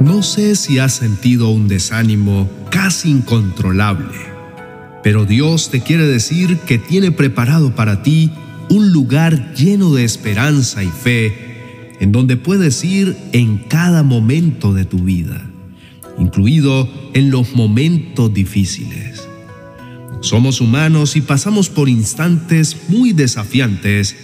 [0.00, 4.16] No sé si has sentido un desánimo casi incontrolable,
[5.02, 8.30] pero Dios te quiere decir que tiene preparado para ti
[8.70, 14.86] un lugar lleno de esperanza y fe en donde puedes ir en cada momento de
[14.86, 15.50] tu vida,
[16.18, 19.28] incluido en los momentos difíciles.
[20.22, 24.16] Somos humanos y pasamos por instantes muy desafiantes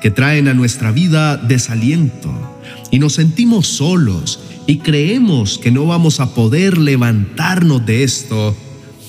[0.00, 2.53] que traen a nuestra vida desaliento
[2.94, 8.54] y nos sentimos solos y creemos que no vamos a poder levantarnos de esto,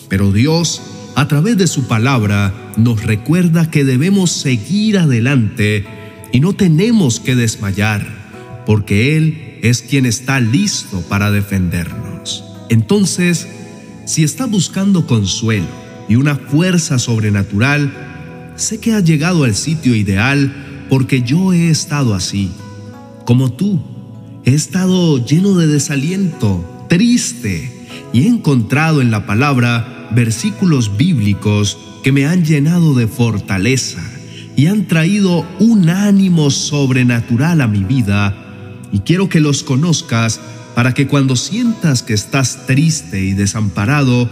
[0.10, 0.82] pero Dios,
[1.14, 5.86] a través de su palabra, nos recuerda que debemos seguir adelante
[6.34, 12.44] y no tenemos que desmayar, porque Él es quien está listo para defendernos.
[12.72, 13.48] Entonces,
[14.08, 15.68] si está buscando consuelo
[16.10, 17.94] y una fuerza sobrenatural,
[18.56, 22.50] sé que ha llegado al sitio ideal porque yo he estado así,
[23.26, 23.82] como tú
[24.46, 32.12] He estado lleno de desaliento, triste, y he encontrado en la palabra versículos bíblicos que
[32.12, 34.04] me han llenado de fortaleza
[34.56, 38.36] y han traído un ánimo sobrenatural a mi vida.
[38.92, 40.40] Y quiero que los conozcas
[40.76, 44.30] para que cuando sientas que estás triste y desamparado,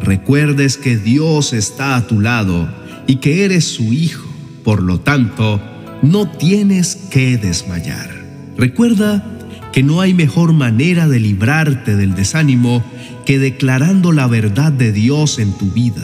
[0.00, 2.68] recuerdes que Dios está a tu lado
[3.08, 4.28] y que eres su hijo.
[4.62, 5.60] Por lo tanto,
[6.02, 8.17] no tienes que desmayar.
[8.58, 9.24] Recuerda
[9.72, 12.82] que no hay mejor manera de librarte del desánimo
[13.24, 16.02] que declarando la verdad de Dios en tu vida.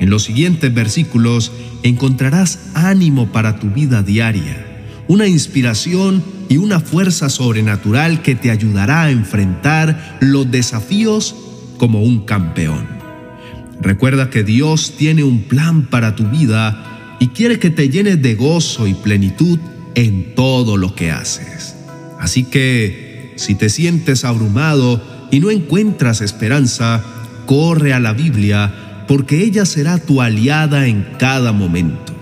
[0.00, 1.52] En los siguientes versículos
[1.84, 4.56] encontrarás ánimo para tu vida diaria,
[5.06, 11.36] una inspiración y una fuerza sobrenatural que te ayudará a enfrentar los desafíos
[11.76, 12.88] como un campeón.
[13.80, 18.34] Recuerda que Dios tiene un plan para tu vida y quiere que te llenes de
[18.34, 19.60] gozo y plenitud
[19.94, 21.76] en todo lo que haces.
[22.18, 27.02] Así que, si te sientes abrumado y no encuentras esperanza,
[27.46, 32.14] corre a la Biblia, porque ella será tu aliada en cada momento,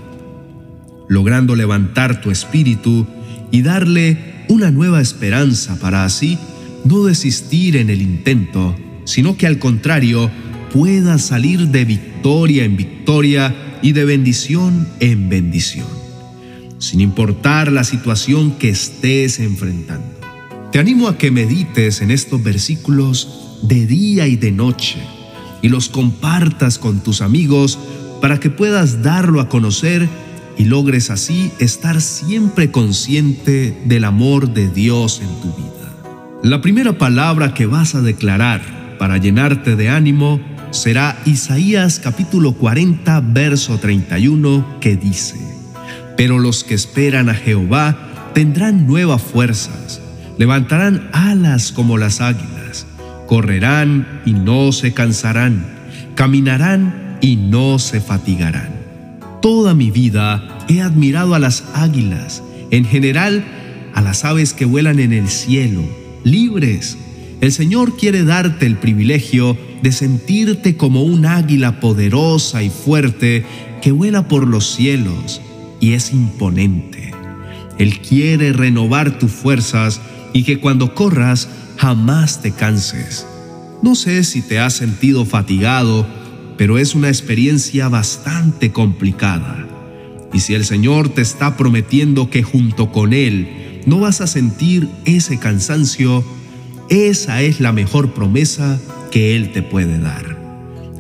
[1.09, 3.07] logrando levantar tu espíritu
[3.51, 6.39] y darle una nueva esperanza para así
[6.85, 10.31] no desistir en el intento, sino que al contrario
[10.73, 16.06] puedas salir de victoria en victoria y de bendición en bendición
[16.79, 20.07] sin importar la situación que estés enfrentando.
[20.73, 24.99] Te animo a que medites en estos versículos de día y de noche
[25.63, 27.79] y los compartas con tus amigos
[28.21, 30.09] para que puedas darlo a conocer
[30.59, 35.73] y logres así estar siempre consciente del amor de Dios en tu vida.
[36.43, 43.21] La primera palabra que vas a declarar para llenarte de ánimo será Isaías capítulo 40
[43.21, 45.56] verso 31 que dice,
[46.17, 50.01] pero los que esperan a Jehová tendrán nuevas fuerzas,
[50.39, 52.87] levantarán alas como las águilas,
[53.27, 55.67] correrán y no se cansarán,
[56.15, 58.71] caminarán y no se fatigarán.
[59.43, 63.45] Toda mi vida he admirado a las águilas, en general
[63.95, 65.83] a las aves que vuelan en el cielo,
[66.25, 66.99] libres.
[67.41, 73.45] El Señor quiere darte el privilegio de sentirte como un águila poderosa y fuerte
[73.83, 75.43] que vuela por los cielos
[75.81, 77.13] y es imponente.
[77.79, 80.01] Él quiere renovar tus fuerzas
[80.33, 83.27] y que cuando corras jamás te canses.
[83.83, 86.07] No sé si te has sentido fatigado,
[86.57, 89.67] pero es una experiencia bastante complicada.
[90.33, 94.89] Y si el Señor te está prometiendo que junto con Él no vas a sentir
[95.05, 96.25] ese cansancio,
[96.89, 100.37] esa es la mejor promesa que Él te puede dar.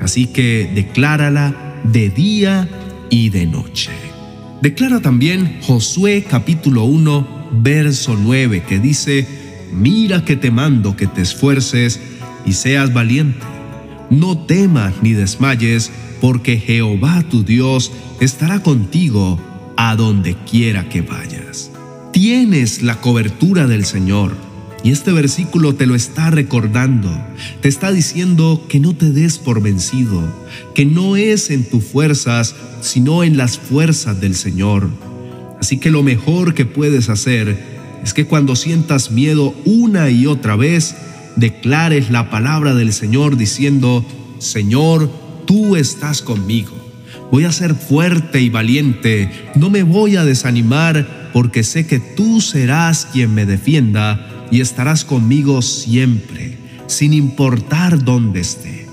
[0.01, 1.55] Así que declárala
[1.85, 2.69] de día
[3.11, 3.91] y de noche.
[4.63, 9.27] Declara también Josué capítulo 1, verso 9, que dice,
[9.73, 12.01] Mira que te mando que te esfuerces
[12.47, 13.45] y seas valiente.
[14.09, 15.91] No temas ni desmayes,
[16.21, 19.39] porque Jehová tu Dios estará contigo
[19.77, 21.71] a donde quiera que vayas.
[22.13, 24.46] Tienes la cobertura del Señor
[24.87, 27.11] y este versículo te lo está recordando,
[27.61, 30.23] te está diciendo que no te des por vencido,
[30.77, 34.89] que no es en tus fuerzas, sino en las fuerzas del Señor.
[35.61, 37.59] Así que lo mejor que puedes hacer
[38.05, 40.95] es que cuando sientas miedo una y otra vez,
[41.35, 44.07] declares la palabra del Señor diciendo,
[44.39, 45.11] Señor,
[45.47, 46.71] tú estás conmigo.
[47.33, 52.41] Voy a ser fuerte y valiente, no me voy a desanimar porque sé que tú
[52.41, 58.87] serás quien me defienda y estarás conmigo siempre, sin importar dónde esté.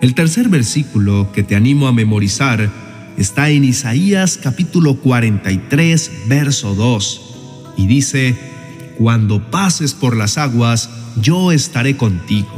[0.00, 2.70] El tercer versículo que te animo a memorizar
[3.16, 8.36] está en Isaías capítulo 43, verso 2, y dice,
[8.96, 10.90] cuando pases por las aguas,
[11.20, 12.48] yo estaré contigo.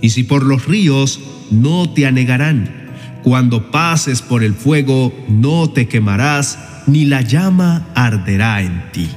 [0.00, 2.82] Y si por los ríos, no te anegarán.
[3.22, 6.58] Cuando pases por el fuego, no te quemarás,
[6.88, 9.08] ni la llama arderá en ti.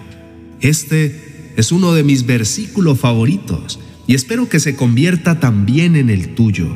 [0.61, 1.24] Este
[1.55, 6.67] es uno de mis versículos favoritos y espero que se convierta también en el tuyo.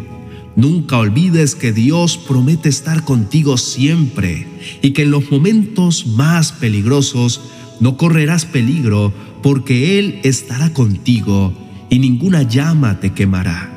[0.56, 4.48] Nunca olvides que Dios promete estar contigo siempre
[4.82, 7.42] y que en los momentos más peligrosos
[7.80, 11.54] no correrás peligro porque Él estará contigo
[11.90, 13.76] y ninguna llama te quemará.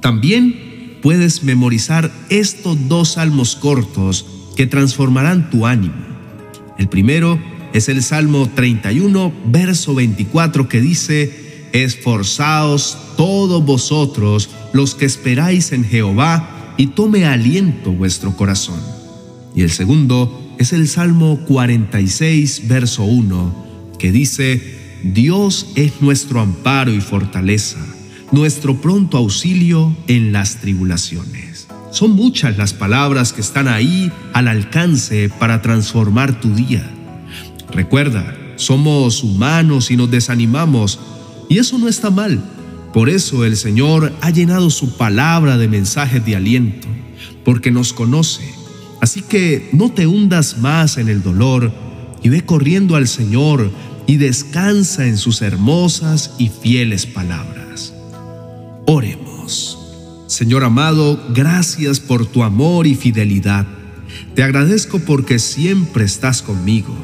[0.00, 4.26] También puedes memorizar estos dos salmos cortos
[4.56, 5.94] que transformarán tu ánimo.
[6.78, 7.38] El primero
[7.72, 15.84] es el Salmo 31, verso 24, que dice, Esforzaos todos vosotros los que esperáis en
[15.84, 18.80] Jehová, y tome aliento vuestro corazón.
[19.54, 26.90] Y el segundo es el Salmo 46, verso 1, que dice, Dios es nuestro amparo
[26.92, 27.84] y fortaleza,
[28.32, 31.66] nuestro pronto auxilio en las tribulaciones.
[31.90, 36.88] Son muchas las palabras que están ahí al alcance para transformar tu día.
[37.80, 41.00] Recuerda, somos humanos y nos desanimamos,
[41.48, 42.38] y eso no está mal.
[42.92, 46.86] Por eso el Señor ha llenado su palabra de mensajes de aliento,
[47.42, 48.42] porque nos conoce.
[49.00, 51.72] Así que no te hundas más en el dolor
[52.22, 53.70] y ve corriendo al Señor
[54.06, 57.94] y descansa en sus hermosas y fieles palabras.
[58.86, 59.78] Oremos.
[60.26, 63.66] Señor amado, gracias por tu amor y fidelidad.
[64.34, 66.94] Te agradezco porque siempre estás conmigo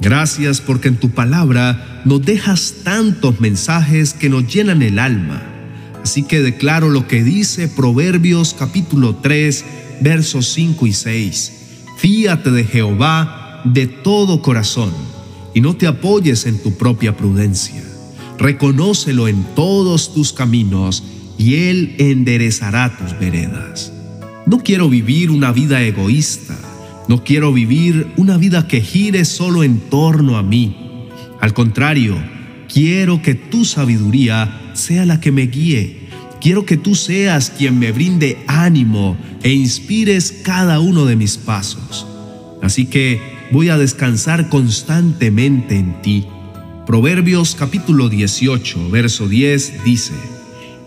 [0.00, 5.42] Gracias porque en tu palabra nos dejas tantos mensajes que nos llenan el alma.
[6.02, 9.64] Así que declaro lo que dice Proverbios capítulo 3,
[10.00, 11.52] versos 5 y 6.
[11.98, 14.90] Fíate de Jehová de todo corazón
[15.52, 17.84] y no te apoyes en tu propia prudencia.
[18.38, 21.04] Reconócelo en todos tus caminos
[21.36, 23.92] y Él enderezará tus veredas.
[24.46, 26.56] No quiero vivir una vida egoísta
[27.08, 31.06] no quiero vivir una vida que gire solo en torno a mí.
[31.40, 32.16] Al contrario,
[32.72, 36.08] quiero que tu sabiduría sea la que me guíe.
[36.40, 42.06] Quiero que tú seas quien me brinde ánimo e inspires cada uno de mis pasos.
[42.62, 43.20] Así que
[43.50, 46.26] voy a descansar constantemente en ti.
[46.86, 50.14] Proverbios capítulo 18, verso 10 dice,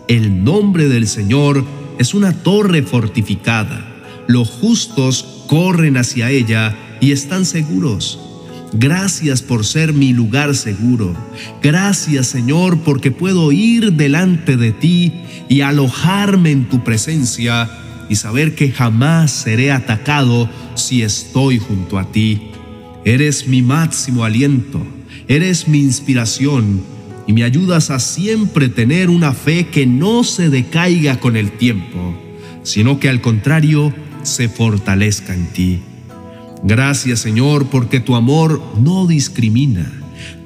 [0.08, 1.64] El nombre del Señor
[1.98, 3.90] es una torre fortificada.
[4.26, 8.18] Los justos corren hacia ella y están seguros.
[8.72, 11.14] Gracias por ser mi lugar seguro.
[11.62, 15.12] Gracias Señor porque puedo ir delante de ti
[15.48, 17.70] y alojarme en tu presencia
[18.08, 22.50] y saber que jamás seré atacado si estoy junto a ti.
[23.04, 24.84] Eres mi máximo aliento,
[25.28, 26.82] eres mi inspiración
[27.26, 32.14] y me ayudas a siempre tener una fe que no se decaiga con el tiempo,
[32.62, 33.94] sino que al contrario
[34.24, 35.80] se fortalezca en ti.
[36.62, 39.90] Gracias Señor porque tu amor no discrimina.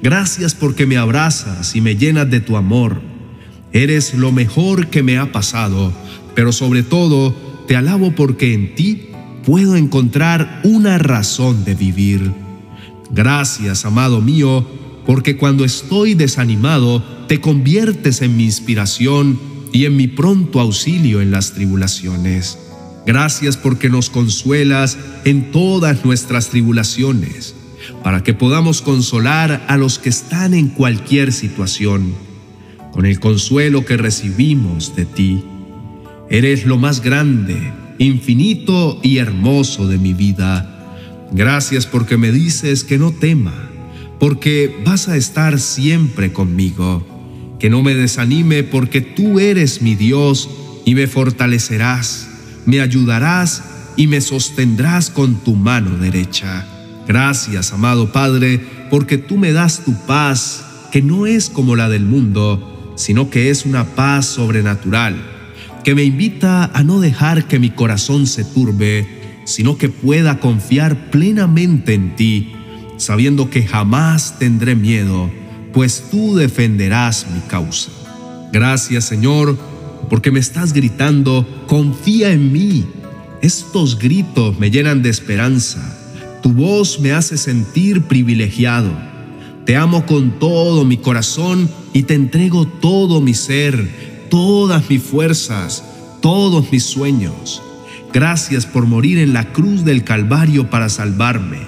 [0.01, 3.01] Gracias porque me abrazas y me llenas de tu amor.
[3.71, 5.93] Eres lo mejor que me ha pasado,
[6.35, 7.35] pero sobre todo
[7.67, 9.09] te alabo porque en ti
[9.45, 12.31] puedo encontrar una razón de vivir.
[13.11, 14.67] Gracias, amado mío,
[15.05, 19.39] porque cuando estoy desanimado, te conviertes en mi inspiración
[19.71, 22.57] y en mi pronto auxilio en las tribulaciones.
[23.05, 27.55] Gracias porque nos consuelas en todas nuestras tribulaciones,
[28.03, 32.13] para que podamos consolar a los que están en cualquier situación,
[32.91, 35.43] con el consuelo que recibimos de ti.
[36.29, 40.75] Eres lo más grande, infinito y hermoso de mi vida.
[41.31, 43.53] Gracias porque me dices que no tema,
[44.19, 47.05] porque vas a estar siempre conmigo.
[47.59, 50.49] Que no me desanime porque tú eres mi Dios
[50.85, 52.28] y me fortalecerás
[52.65, 53.63] me ayudarás
[53.95, 56.65] y me sostendrás con tu mano derecha.
[57.07, 62.05] Gracias, amado Padre, porque tú me das tu paz, que no es como la del
[62.05, 65.15] mundo, sino que es una paz sobrenatural,
[65.83, 69.07] que me invita a no dejar que mi corazón se turbe,
[69.45, 72.53] sino que pueda confiar plenamente en ti,
[72.97, 75.31] sabiendo que jamás tendré miedo,
[75.73, 77.91] pues tú defenderás mi causa.
[78.51, 79.57] Gracias, Señor,
[80.09, 82.85] porque me estás gritando, confía en mí.
[83.41, 85.97] Estos gritos me llenan de esperanza.
[86.41, 88.91] Tu voz me hace sentir privilegiado.
[89.65, 95.83] Te amo con todo mi corazón y te entrego todo mi ser, todas mis fuerzas,
[96.21, 97.61] todos mis sueños.
[98.11, 101.59] Gracias por morir en la cruz del Calvario para salvarme.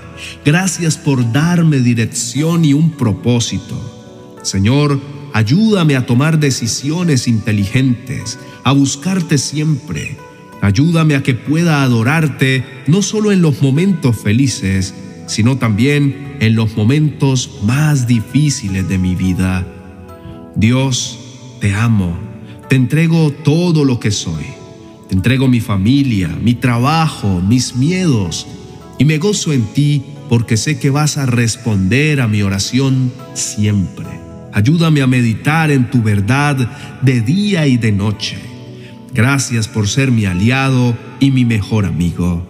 [0.43, 4.39] Gracias por darme dirección y un propósito.
[4.41, 4.99] Señor,
[5.33, 10.17] ayúdame a tomar decisiones inteligentes, a buscarte siempre.
[10.61, 14.93] Ayúdame a que pueda adorarte no solo en los momentos felices,
[15.27, 19.65] sino también en los momentos más difíciles de mi vida.
[20.55, 21.19] Dios,
[21.59, 22.17] te amo,
[22.67, 24.45] te entrego todo lo que soy.
[25.09, 28.47] Te entrego mi familia, mi trabajo, mis miedos,
[28.97, 34.20] y me gozo en ti porque sé que vas a responder a mi oración siempre.
[34.53, 36.55] Ayúdame a meditar en tu verdad
[37.01, 38.37] de día y de noche.
[39.13, 42.47] Gracias por ser mi aliado y mi mejor amigo.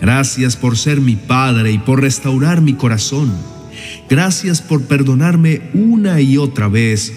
[0.00, 3.32] Gracias por ser mi Padre y por restaurar mi corazón.
[4.08, 7.12] Gracias por perdonarme una y otra vez.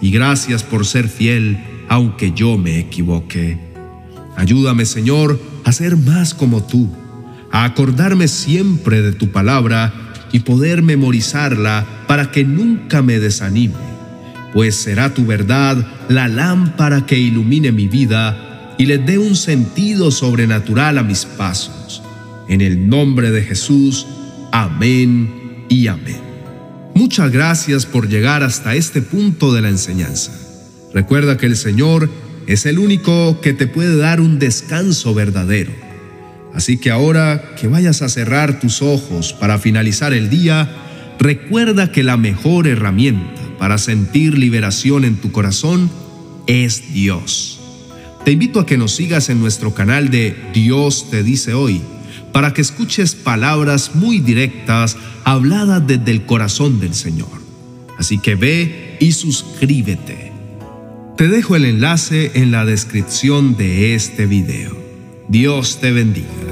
[0.00, 1.58] Y gracias por ser fiel
[1.88, 3.58] aunque yo me equivoque.
[4.36, 6.88] Ayúdame, Señor, a ser más como tú
[7.50, 13.74] a acordarme siempre de tu palabra y poder memorizarla para que nunca me desanime,
[14.52, 15.76] pues será tu verdad
[16.08, 22.02] la lámpara que ilumine mi vida y le dé un sentido sobrenatural a mis pasos.
[22.48, 24.06] En el nombre de Jesús,
[24.52, 26.20] amén y amén.
[26.94, 30.32] Muchas gracias por llegar hasta este punto de la enseñanza.
[30.94, 32.10] Recuerda que el Señor
[32.46, 35.87] es el único que te puede dar un descanso verdadero
[36.54, 40.68] Así que ahora que vayas a cerrar tus ojos para finalizar el día,
[41.18, 45.90] recuerda que la mejor herramienta para sentir liberación en tu corazón
[46.46, 47.60] es Dios.
[48.24, 51.80] Te invito a que nos sigas en nuestro canal de Dios te dice hoy,
[52.32, 57.28] para que escuches palabras muy directas habladas desde el corazón del Señor.
[57.98, 60.32] Así que ve y suscríbete.
[61.16, 64.77] Te dejo el enlace en la descripción de este video.
[65.28, 66.47] Dios te bendiga.